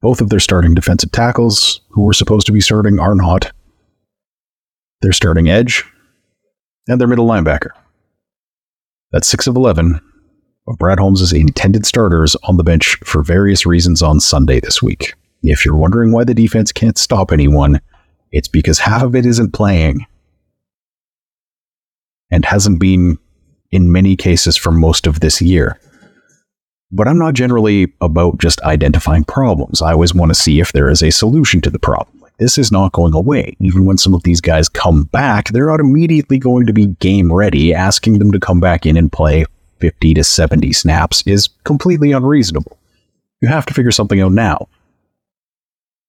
Both 0.01 0.21
of 0.21 0.29
their 0.29 0.39
starting 0.39 0.75
defensive 0.75 1.11
tackles, 1.11 1.81
who 1.89 2.03
were 2.03 2.13
supposed 2.13 2.45
to 2.47 2.51
be 2.51 2.61
starting, 2.61 2.99
are 2.99 3.15
not. 3.15 3.51
Their 5.01 5.13
starting 5.13 5.49
edge, 5.49 5.83
and 6.87 7.01
their 7.01 7.07
middle 7.07 7.27
linebacker. 7.27 7.71
That's 9.11 9.27
6 9.27 9.47
of 9.47 9.55
11 9.55 9.99
of 10.67 10.77
Brad 10.77 10.99
Holmes' 10.99 11.33
intended 11.33 11.85
starters 11.85 12.35
on 12.43 12.57
the 12.57 12.63
bench 12.63 12.97
for 13.03 13.23
various 13.23 13.65
reasons 13.65 14.01
on 14.01 14.19
Sunday 14.19 14.59
this 14.59 14.81
week. 14.81 15.13
If 15.47 15.65
you're 15.65 15.75
wondering 15.75 16.11
why 16.11 16.23
the 16.23 16.33
defense 16.33 16.71
can't 16.71 16.97
stop 16.97 17.31
anyone, 17.31 17.79
it's 18.31 18.47
because 18.47 18.79
half 18.79 19.03
of 19.03 19.15
it 19.15 19.25
isn't 19.25 19.53
playing 19.53 20.05
and 22.31 22.43
hasn't 22.43 22.79
been 22.79 23.17
in 23.71 23.91
many 23.91 24.15
cases 24.15 24.57
for 24.57 24.71
most 24.71 25.05
of 25.05 25.19
this 25.19 25.41
year. 25.41 25.79
But 26.91 27.07
I'm 27.07 27.17
not 27.17 27.33
generally 27.33 27.93
about 28.01 28.39
just 28.39 28.61
identifying 28.61 29.23
problems. 29.23 29.81
I 29.81 29.91
always 29.91 30.15
want 30.15 30.29
to 30.29 30.35
see 30.35 30.59
if 30.59 30.71
there 30.71 30.89
is 30.89 31.03
a 31.03 31.11
solution 31.11 31.61
to 31.61 31.69
the 31.69 31.79
problem. 31.79 32.23
This 32.37 32.57
is 32.57 32.71
not 32.71 32.91
going 32.91 33.13
away. 33.13 33.55
Even 33.59 33.85
when 33.85 33.97
some 33.97 34.13
of 34.13 34.23
these 34.23 34.41
guys 34.41 34.67
come 34.67 35.03
back, 35.05 35.49
they're 35.49 35.67
not 35.67 35.79
immediately 35.79 36.37
going 36.37 36.65
to 36.65 36.73
be 36.73 36.87
game 36.87 37.31
ready. 37.31 37.73
Asking 37.73 38.19
them 38.19 38.31
to 38.31 38.39
come 38.39 38.59
back 38.59 38.85
in 38.85 38.97
and 38.97 39.11
play 39.11 39.45
50 39.79 40.15
to 40.15 40.23
70 40.23 40.73
snaps 40.73 41.23
is 41.25 41.49
completely 41.63 42.11
unreasonable. 42.11 42.77
You 43.41 43.47
have 43.47 43.65
to 43.67 43.73
figure 43.73 43.91
something 43.91 44.19
out 44.19 44.31
now. 44.31 44.67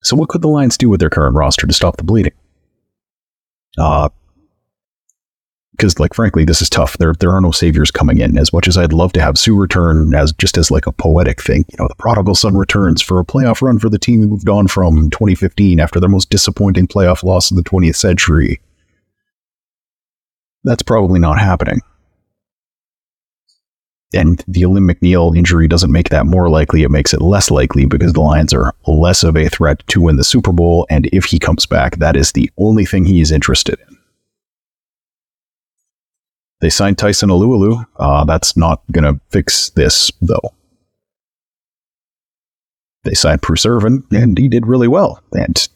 So, 0.06 0.14
what 0.14 0.28
could 0.28 0.40
the 0.40 0.48
Lions 0.48 0.78
do 0.78 0.88
with 0.88 1.00
their 1.00 1.10
current 1.10 1.34
roster 1.34 1.66
to 1.66 1.72
stop 1.72 1.96
the 1.96 2.04
bleeding? 2.04 2.32
Uh, 3.76 4.08
because 5.72 5.98
like 5.98 6.14
frankly 6.14 6.44
this 6.44 6.62
is 6.62 6.70
tough. 6.70 6.96
There 6.98 7.12
there 7.14 7.32
are 7.32 7.40
no 7.40 7.50
saviors 7.50 7.90
coming 7.90 8.18
in. 8.20 8.38
As 8.38 8.52
much 8.52 8.68
as 8.68 8.78
i'd 8.78 8.92
love 8.92 9.12
to 9.14 9.20
have 9.20 9.36
Suh 9.36 9.52
return 9.52 10.14
as 10.14 10.32
just 10.32 10.56
as 10.56 10.70
like 10.70 10.86
a 10.86 10.92
poetic 10.92 11.42
thing 11.42 11.64
you 11.68 11.76
know 11.78 11.88
the 11.88 11.96
prodigal 11.96 12.36
son 12.36 12.56
returns 12.56 13.02
for 13.02 13.18
a 13.18 13.24
playoff 13.24 13.60
run 13.60 13.80
for 13.80 13.90
the 13.90 13.98
team 13.98 14.20
he 14.20 14.26
moved 14.26 14.48
on 14.48 14.68
from 14.68 15.10
2015 15.10 15.80
after 15.80 15.98
their 15.98 16.08
most 16.08 16.30
disappointing 16.30 16.86
playoff 16.86 17.24
loss 17.24 17.50
in 17.50 17.56
the 17.56 17.64
20th 17.64 17.96
century. 17.96 18.60
That's 20.62 20.82
probably 20.82 21.18
not 21.18 21.38
happening 21.40 21.80
and 24.16 24.42
the 24.48 24.62
Alim 24.62 24.88
McNeill 24.88 25.36
injury 25.36 25.68
doesn't 25.68 25.92
make 25.92 26.08
that 26.08 26.26
more 26.26 26.48
likely. 26.48 26.82
It 26.82 26.90
makes 26.90 27.14
it 27.14 27.20
less 27.20 27.50
likely 27.50 27.86
because 27.86 28.12
the 28.12 28.20
Lions 28.20 28.52
are 28.52 28.74
less 28.86 29.22
of 29.22 29.36
a 29.36 29.48
threat 29.48 29.86
to 29.88 30.00
win 30.00 30.16
the 30.16 30.24
Super 30.24 30.52
Bowl. 30.52 30.86
And 30.90 31.06
if 31.12 31.26
he 31.26 31.38
comes 31.38 31.66
back, 31.66 31.96
that 31.96 32.16
is 32.16 32.32
the 32.32 32.50
only 32.58 32.84
thing 32.84 33.04
he 33.04 33.20
is 33.20 33.30
interested 33.30 33.78
in. 33.88 33.96
They 36.60 36.70
signed 36.70 36.98
Tyson 36.98 37.28
Alualu. 37.28 37.86
Uh, 37.96 38.24
that's 38.24 38.56
not 38.56 38.82
going 38.90 39.04
to 39.04 39.20
fix 39.28 39.70
this, 39.70 40.10
though. 40.22 40.54
They 43.04 43.14
signed 43.14 43.42
Bruce 43.42 43.66
Irvin, 43.66 44.02
and 44.10 44.36
he 44.36 44.48
did 44.48 44.66
really 44.66 44.88
well. 44.88 45.22
And 45.32 45.68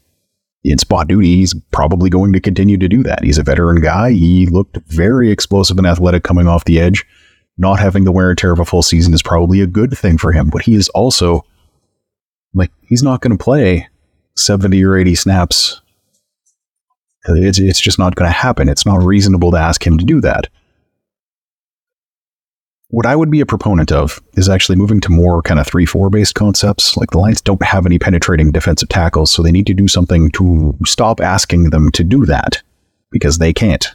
in 0.65 0.79
spot 0.79 1.07
duty, 1.07 1.37
he's 1.37 1.55
probably 1.71 2.11
going 2.11 2.33
to 2.33 2.41
continue 2.41 2.79
to 2.79 2.89
do 2.89 3.03
that. 3.03 3.23
He's 3.23 3.39
a 3.39 3.43
veteran 3.43 3.81
guy. 3.83 4.13
He 4.13 4.47
looked 4.47 4.79
very 4.87 5.31
explosive 5.31 5.79
and 5.79 5.87
athletic 5.87 6.25
coming 6.25 6.49
off 6.49 6.65
the 6.65 6.81
edge 6.81 7.07
not 7.61 7.79
having 7.79 8.05
the 8.05 8.13
wear 8.13 8.31
and 8.31 8.39
tear 8.39 8.53
of 8.53 8.59
a 8.59 8.65
full 8.65 8.83
season 8.83 9.15
is 9.15 9.23
probably 9.23 9.61
a 9.61 9.67
good 9.67 9.97
thing 9.97 10.19
for 10.19 10.33
him. 10.33 10.49
But 10.49 10.63
he 10.63 10.75
is 10.75 10.89
also 10.91 11.45
like 12.55 12.73
he's 12.83 13.03
not 13.03 13.21
going 13.21 13.37
to 13.37 13.43
play 13.43 13.89
seventy 14.37 14.83
or 14.83 14.97
eighty 14.97 15.15
snaps. 15.15 15.81
It's 17.27 17.59
it's 17.59 17.81
just 17.81 17.99
not 17.99 18.15
going 18.15 18.29
to 18.29 18.37
happen. 18.37 18.69
It's 18.69 18.87
not 18.87 19.03
reasonable 19.03 19.51
to 19.53 19.59
ask 19.59 19.87
him 19.87 19.99
to 19.99 20.05
do 20.05 20.21
that. 20.23 20.49
What 22.89 23.07
I 23.07 23.15
would 23.15 23.31
be 23.31 23.41
a 23.41 23.47
proponent 23.47 23.93
of 23.93 24.21
is 24.35 24.49
actually 24.49 24.75
moving 24.75 25.01
to 25.03 25.13
more 25.13 25.43
kind 25.43 25.61
of 25.61 25.67
3 25.67 25.87
4 25.87 26.11
based 26.11 26.35
concepts. 26.35 26.97
Like 26.97 27.11
the 27.11 27.19
Lions 27.19 27.41
don't 27.41 27.63
have 27.63 27.87
any 27.87 28.01
penetrating 28.01 28.51
defensive 28.51 28.89
tackles, 28.89 29.31
so 29.31 29.43
they 29.43 29.53
need 29.53 29.69
to 29.69 29.75
do 29.75 29.87
something 29.87 30.29
to 30.33 30.77
stop 30.85 31.21
asking 31.21 31.71
them 31.71 31.93
to 31.93 32.03
do 32.03 32.27
that 32.27 32.63
because 33.13 33.39
they 33.39 33.53
can't. 33.53 33.95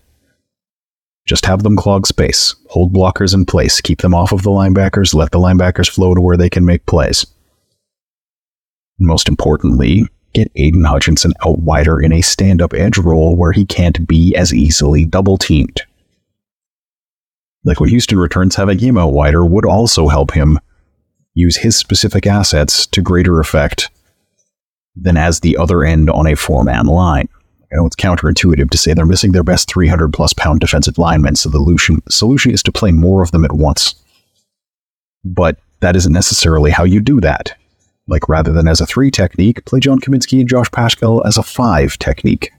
Just 1.25 1.45
have 1.45 1.63
them 1.63 1.75
clog 1.75 2.05
space, 2.05 2.55
hold 2.69 2.93
blockers 2.93 3.33
in 3.33 3.45
place, 3.45 3.81
keep 3.81 4.01
them 4.01 4.13
off 4.13 4.31
of 4.31 4.43
the 4.43 4.51
linebackers, 4.51 5.15
let 5.15 5.31
the 5.31 5.39
linebackers 5.39 5.89
flow 5.89 6.13
to 6.13 6.21
where 6.21 6.37
they 6.37 6.49
can 6.49 6.65
make 6.65 6.85
plays. 6.85 7.25
Most 8.99 9.27
importantly, 9.27 10.07
get 10.33 10.51
Aidan 10.55 10.83
Hutchinson 10.83 11.33
out 11.45 11.59
wider 11.59 11.99
in 11.99 12.13
a 12.13 12.21
stand 12.21 12.61
up 12.61 12.73
edge 12.73 12.97
role 12.97 13.35
where 13.35 13.53
he 13.53 13.65
can't 13.65 14.07
be 14.07 14.35
as 14.35 14.53
easily 14.53 15.03
double 15.03 15.37
teamed. 15.37 15.81
Like 17.63 17.79
when 17.79 17.89
Houston 17.89 18.19
returns, 18.19 18.55
having 18.55 18.77
him 18.77 18.97
out 18.97 19.13
wider 19.13 19.43
would 19.43 19.65
also 19.65 20.07
help 20.07 20.31
him 20.31 20.59
use 21.33 21.57
his 21.57 21.75
specific 21.75 22.27
assets 22.27 22.85
to 22.87 23.01
greater 23.01 23.39
effect 23.39 23.89
than 24.95 25.17
as 25.17 25.39
the 25.39 25.57
other 25.57 25.83
end 25.83 26.09
on 26.09 26.27
a 26.27 26.35
four 26.35 26.63
man 26.63 26.85
line. 26.85 27.27
Know 27.75 27.85
it's 27.85 27.95
counterintuitive 27.95 28.69
to 28.69 28.77
say 28.77 28.93
they're 28.93 29.05
missing 29.05 29.33
their 29.33 29.43
best 29.43 29.69
300 29.69 30.13
plus 30.13 30.31
pound 30.31 30.61
defensive 30.61 30.97
linemen, 30.97 31.35
so 31.35 31.49
the 31.49 31.57
solution, 31.57 32.01
solution 32.09 32.51
is 32.53 32.63
to 32.63 32.71
play 32.71 32.91
more 32.91 33.21
of 33.21 33.31
them 33.31 33.43
at 33.43 33.51
once. 33.51 33.95
But 35.25 35.57
that 35.81 35.95
isn't 35.95 36.13
necessarily 36.13 36.71
how 36.71 36.85
you 36.85 37.01
do 37.01 37.19
that. 37.19 37.57
Like 38.07 38.29
rather 38.29 38.53
than 38.53 38.67
as 38.67 38.79
a 38.79 38.85
three 38.85 39.11
technique, 39.11 39.65
play 39.65 39.81
John 39.81 39.99
Cominsky 39.99 40.39
and 40.39 40.47
Josh 40.47 40.71
Paschal 40.71 41.25
as 41.25 41.37
a 41.37 41.43
five 41.43 41.97
technique. 41.97 42.53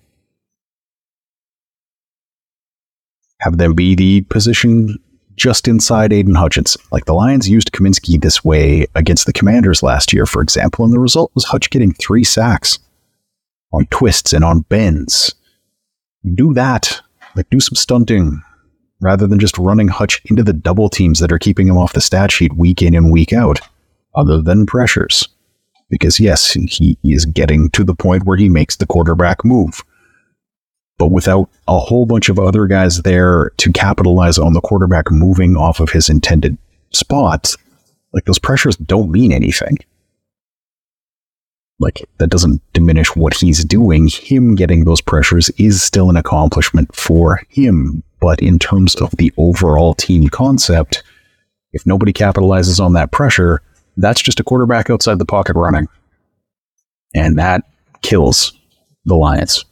Have 3.40 3.56
them 3.56 3.74
be 3.74 3.94
the 3.94 4.22
position 4.22 4.98
just 5.36 5.68
inside 5.68 6.12
Aidan 6.12 6.34
Hutchinson. 6.34 6.82
Like 6.90 7.04
the 7.06 7.14
Lions 7.14 7.48
used 7.48 7.72
Cominsky 7.72 8.20
this 8.20 8.44
way 8.44 8.86
against 8.94 9.24
the 9.24 9.32
Commanders 9.32 9.82
last 9.82 10.12
year, 10.12 10.26
for 10.26 10.42
example, 10.42 10.84
and 10.84 10.92
the 10.92 10.98
result 10.98 11.30
was 11.34 11.44
Hutch 11.44 11.70
getting 11.70 11.92
three 11.94 12.24
sacks 12.24 12.78
on 13.76 13.86
twists 13.90 14.32
and 14.32 14.44
on 14.44 14.60
bends. 14.60 15.34
Do 16.34 16.54
that. 16.54 17.00
Like, 17.34 17.50
do 17.50 17.60
some 17.60 17.76
stunting 17.76 18.42
rather 19.00 19.26
than 19.26 19.38
just 19.38 19.58
running 19.58 19.88
Hutch 19.88 20.22
into 20.24 20.42
the 20.42 20.54
double 20.54 20.88
teams 20.88 21.20
that 21.20 21.30
are 21.30 21.38
keeping 21.38 21.68
him 21.68 21.76
off 21.76 21.92
the 21.92 22.00
stat 22.00 22.32
sheet 22.32 22.56
week 22.56 22.80
in 22.80 22.94
and 22.94 23.12
week 23.12 23.32
out, 23.32 23.60
other 24.14 24.40
than 24.40 24.64
pressures. 24.64 25.28
Because, 25.90 26.18
yes, 26.18 26.52
he 26.52 26.98
is 27.04 27.26
getting 27.26 27.70
to 27.70 27.84
the 27.84 27.94
point 27.94 28.24
where 28.24 28.38
he 28.38 28.48
makes 28.48 28.76
the 28.76 28.86
quarterback 28.86 29.44
move. 29.44 29.82
But 30.98 31.12
without 31.12 31.50
a 31.68 31.78
whole 31.78 32.06
bunch 32.06 32.30
of 32.30 32.38
other 32.38 32.66
guys 32.66 33.02
there 33.02 33.52
to 33.58 33.72
capitalize 33.72 34.38
on 34.38 34.54
the 34.54 34.62
quarterback 34.62 35.10
moving 35.10 35.56
off 35.56 35.78
of 35.78 35.90
his 35.90 36.08
intended 36.08 36.56
spot, 36.92 37.54
like 38.14 38.24
those 38.24 38.38
pressures 38.38 38.76
don't 38.76 39.10
mean 39.10 39.30
anything 39.30 39.76
like 41.78 42.08
that 42.18 42.28
doesn't 42.28 42.62
diminish 42.72 43.14
what 43.14 43.34
he's 43.34 43.64
doing. 43.64 44.08
Him 44.08 44.54
getting 44.54 44.84
those 44.84 45.00
pressures 45.00 45.50
is 45.50 45.82
still 45.82 46.08
an 46.08 46.16
accomplishment 46.16 46.94
for 46.94 47.42
him. 47.48 48.02
But 48.20 48.40
in 48.40 48.58
terms 48.58 48.94
of 48.94 49.10
the 49.12 49.32
overall 49.36 49.94
team 49.94 50.28
concept, 50.28 51.02
if 51.72 51.86
nobody 51.86 52.12
capitalizes 52.12 52.80
on 52.80 52.94
that 52.94 53.12
pressure, 53.12 53.60
that's 53.98 54.22
just 54.22 54.40
a 54.40 54.44
quarterback 54.44 54.88
outside 54.88 55.18
the 55.18 55.26
pocket 55.26 55.54
running. 55.54 55.86
And 57.14 57.38
that 57.38 57.62
kills 58.02 58.58
the 59.04 59.14
Lions. 59.14 59.64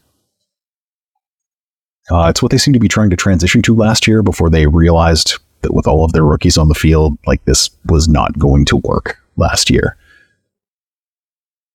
Uh, 2.11 2.26
it's 2.28 2.42
what 2.42 2.50
they 2.50 2.58
seem 2.58 2.75
to 2.75 2.80
be 2.80 2.88
trying 2.88 3.11
to 3.11 3.16
transition 3.16 3.62
to 3.62 3.75
last 3.75 4.06
year 4.06 4.23
before 4.23 4.50
they 4.50 4.66
realized 4.66 5.38
that 5.62 5.73
with 5.73 5.87
all 5.87 6.04
of 6.04 6.12
their 6.12 6.25
rookies 6.25 6.58
on 6.58 6.68
the 6.68 6.75
field, 6.75 7.16
like 7.26 7.42
this 7.46 7.70
was 7.87 8.08
not 8.08 8.38
going 8.38 8.66
to 8.66 8.76
work 8.76 9.18
last 9.37 9.70
year 9.70 9.96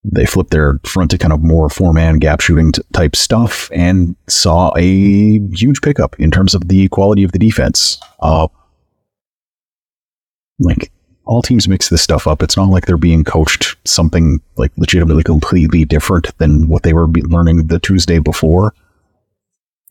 they 0.04 0.26
flipped 0.26 0.52
their 0.52 0.80
front 0.86 1.12
to 1.12 1.18
kind 1.18 1.34
of 1.34 1.44
more 1.44 1.70
four 1.70 1.94
man 1.94 2.20
gap 2.20 2.42
shooting 2.42 2.72
t- 2.72 2.82
type 2.94 3.16
stuff 3.16 3.70
and 3.74 4.16
saw 4.28 4.72
a 4.78 5.40
huge 5.54 5.82
pickup 5.82 6.20
in 6.20 6.32
terms 6.32 6.54
of 6.54 6.68
the 6.68 6.88
quality 6.90 7.24
of 7.24 7.32
the 7.32 7.40
defense. 7.40 8.00
Uh, 8.22 8.48
like 10.60 10.92
all 11.26 11.42
teams 11.42 11.68
mix 11.68 11.90
this 11.90 12.02
stuff 12.02 12.28
up. 12.28 12.42
It's 12.42 12.58
not 12.58 12.70
like 12.70 12.86
they're 12.86 12.98
being 12.98 13.24
coached 13.24 13.76
something 13.86 14.42
like 14.58 14.72
legitimately 14.78 15.24
completely 15.24 15.86
different 15.86 16.36
than 16.38 16.68
what 16.68 16.84
they 16.84 16.94
were 16.94 17.08
learning 17.08 17.68
the 17.68 17.80
Tuesday 17.80 18.20
before. 18.20 18.74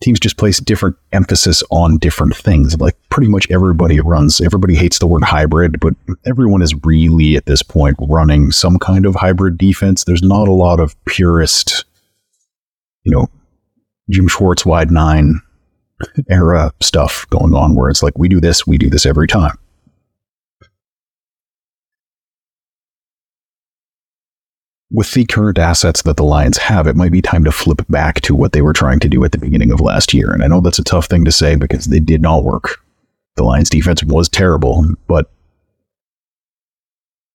Teams 0.00 0.20
just 0.20 0.36
place 0.36 0.58
different 0.58 0.96
emphasis 1.12 1.62
on 1.70 1.98
different 1.98 2.36
things. 2.36 2.78
Like 2.78 2.96
pretty 3.10 3.28
much 3.28 3.50
everybody 3.50 4.00
runs, 4.00 4.40
everybody 4.40 4.74
hates 4.74 4.98
the 4.98 5.06
word 5.06 5.24
hybrid, 5.24 5.80
but 5.80 5.94
everyone 6.24 6.62
is 6.62 6.74
really 6.84 7.36
at 7.36 7.46
this 7.46 7.62
point 7.62 7.96
running 8.00 8.52
some 8.52 8.78
kind 8.78 9.06
of 9.06 9.16
hybrid 9.16 9.58
defense. 9.58 10.04
There's 10.04 10.22
not 10.22 10.48
a 10.48 10.52
lot 10.52 10.78
of 10.80 10.96
purist, 11.06 11.84
you 13.02 13.12
know, 13.12 13.28
Jim 14.10 14.28
Schwartz 14.28 14.64
wide 14.64 14.90
nine 14.90 15.40
era 16.30 16.72
stuff 16.80 17.26
going 17.30 17.54
on 17.54 17.74
where 17.74 17.90
it's 17.90 18.02
like, 18.02 18.16
we 18.16 18.28
do 18.28 18.40
this, 18.40 18.66
we 18.66 18.78
do 18.78 18.88
this 18.88 19.04
every 19.04 19.26
time. 19.26 19.58
With 24.90 25.12
the 25.12 25.24
current 25.26 25.58
assets 25.58 26.02
that 26.02 26.16
the 26.16 26.24
Lions 26.24 26.56
have, 26.56 26.86
it 26.86 26.96
might 26.96 27.12
be 27.12 27.20
time 27.20 27.44
to 27.44 27.52
flip 27.52 27.82
back 27.88 28.20
to 28.22 28.34
what 28.34 28.52
they 28.52 28.62
were 28.62 28.72
trying 28.72 29.00
to 29.00 29.08
do 29.08 29.22
at 29.24 29.32
the 29.32 29.38
beginning 29.38 29.70
of 29.70 29.80
last 29.80 30.14
year. 30.14 30.32
And 30.32 30.42
I 30.42 30.46
know 30.46 30.60
that's 30.60 30.78
a 30.78 30.84
tough 30.84 31.06
thing 31.06 31.24
to 31.24 31.32
say 31.32 31.56
because 31.56 31.86
they 31.86 32.00
did 32.00 32.22
not 32.22 32.44
work. 32.44 32.80
The 33.36 33.44
Lions 33.44 33.70
defense 33.70 34.02
was 34.02 34.28
terrible, 34.28 34.84
but 35.06 35.30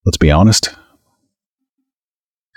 let's 0.05 0.17
be 0.17 0.31
honest. 0.31 0.69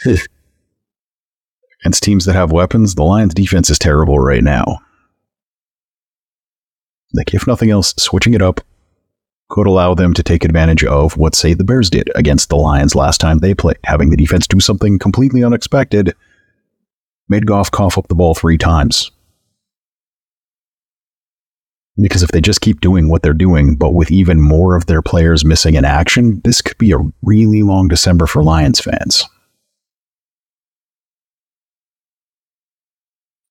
Against 0.06 2.02
teams 2.02 2.24
that 2.24 2.34
have 2.34 2.50
weapons, 2.50 2.94
the 2.94 3.04
Lions 3.04 3.34
defense 3.34 3.70
is 3.70 3.78
terrible 3.78 4.18
right 4.18 4.42
now. 4.42 4.78
Like, 7.12 7.34
if 7.34 7.46
nothing 7.46 7.70
else, 7.70 7.94
switching 7.96 8.34
it 8.34 8.42
up 8.42 8.60
could 9.48 9.66
allow 9.66 9.94
them 9.94 10.12
to 10.14 10.22
take 10.22 10.44
advantage 10.44 10.84
of 10.84 11.16
what, 11.16 11.34
say, 11.34 11.54
the 11.54 11.64
Bears 11.64 11.88
did 11.88 12.10
against 12.14 12.48
the 12.48 12.56
Lions 12.56 12.94
last 12.94 13.20
time 13.20 13.38
they 13.38 13.54
played, 13.54 13.78
having 13.84 14.10
the 14.10 14.16
defense 14.16 14.46
do 14.46 14.60
something 14.60 14.98
completely 14.98 15.44
unexpected, 15.44 16.14
made 17.28 17.46
Goff 17.46 17.70
cough 17.70 17.96
up 17.96 18.08
the 18.08 18.14
ball 18.14 18.34
three 18.34 18.58
times. 18.58 19.10
Because 21.98 22.22
if 22.22 22.30
they 22.30 22.40
just 22.40 22.60
keep 22.60 22.80
doing 22.80 23.08
what 23.08 23.22
they're 23.22 23.32
doing, 23.32 23.76
but 23.76 23.94
with 23.94 24.10
even 24.10 24.40
more 24.40 24.76
of 24.76 24.86
their 24.86 25.00
players 25.00 25.44
missing 25.44 25.76
in 25.76 25.84
action, 25.84 26.40
this 26.44 26.60
could 26.60 26.76
be 26.76 26.92
a 26.92 26.98
really 27.22 27.62
long 27.62 27.88
December 27.88 28.26
for 28.26 28.42
Lions 28.42 28.80
fans. 28.80 29.24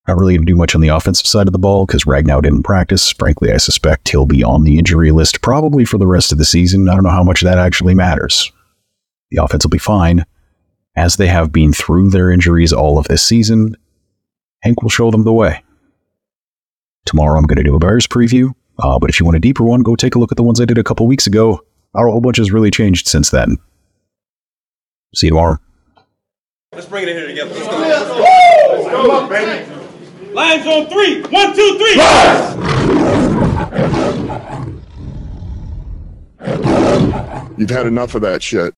Not 0.07 0.17
really 0.17 0.35
going 0.35 0.45
to 0.45 0.51
do 0.51 0.55
much 0.55 0.75
on 0.75 0.81
the 0.81 0.89
offensive 0.89 1.25
side 1.25 1.47
of 1.47 1.53
the 1.53 1.59
ball 1.59 1.85
because 1.85 2.03
Ragnow 2.03 2.41
didn't 2.41 2.63
practice. 2.63 3.11
Frankly, 3.11 3.51
I 3.51 3.57
suspect 3.57 4.09
he'll 4.09 4.27
be 4.27 4.43
on 4.43 4.63
the 4.63 4.77
injury 4.77 5.11
list 5.11 5.41
probably 5.41 5.83
for 5.83 5.97
the 5.97 6.05
rest 6.05 6.31
of 6.31 6.37
the 6.37 6.45
season. 6.45 6.87
I 6.87 6.93
don't 6.93 7.03
know 7.03 7.09
how 7.09 7.23
much 7.23 7.41
that 7.41 7.57
actually 7.57 7.95
matters. 7.95 8.51
The 9.31 9.43
offense 9.43 9.65
will 9.65 9.71
be 9.71 9.79
fine, 9.79 10.25
as 10.95 11.15
they 11.15 11.27
have 11.27 11.51
been 11.51 11.73
through 11.73 12.11
their 12.11 12.29
injuries 12.29 12.71
all 12.71 12.99
of 12.99 13.07
this 13.07 13.23
season. 13.23 13.75
Hank 14.61 14.83
will 14.83 14.89
show 14.89 15.09
them 15.09 15.23
the 15.23 15.33
way. 15.33 15.63
Tomorrow 17.05 17.37
I'm 17.37 17.45
going 17.45 17.57
to 17.57 17.63
do 17.63 17.75
a 17.75 17.79
Bears 17.79 18.05
preview, 18.05 18.51
uh, 18.79 18.99
but 18.99 19.09
if 19.09 19.19
you 19.19 19.25
want 19.25 19.37
a 19.37 19.39
deeper 19.39 19.63
one, 19.63 19.81
go 19.81 19.95
take 19.95 20.13
a 20.15 20.19
look 20.19 20.31
at 20.31 20.37
the 20.37 20.43
ones 20.43 20.61
I 20.61 20.65
did 20.65 20.77
a 20.77 20.83
couple 20.83 21.07
weeks 21.07 21.25
ago. 21.25 21.61
Our 21.95 22.09
whole 22.09 22.21
bunch 22.21 22.37
has 22.37 22.51
really 22.51 22.71
changed 22.71 23.07
since 23.07 23.31
then. 23.31 23.57
See 25.15 25.27
you 25.27 25.31
tomorrow. 25.31 25.57
Let's 26.73 26.87
bring 26.87 27.03
it 27.03 27.09
in 27.09 27.17
here 27.17 27.27
together. 27.27 27.53
Let's 27.53 27.67
go. 27.67 27.77
Let's 27.77 28.05
go. 28.05 28.19
Let's 28.19 28.89
go. 28.89 29.01
Come 29.01 29.11
on, 29.11 29.29
baby. 29.29 29.84
Lions 30.35 30.67
on 30.67 30.87
three. 30.87 31.21
One, 31.21 31.55
two, 31.55 31.77
three. 31.77 31.95
You've 37.57 37.69
had 37.69 37.87
enough 37.87 38.15
of 38.15 38.21
that 38.23 38.43
shit. 38.43 38.73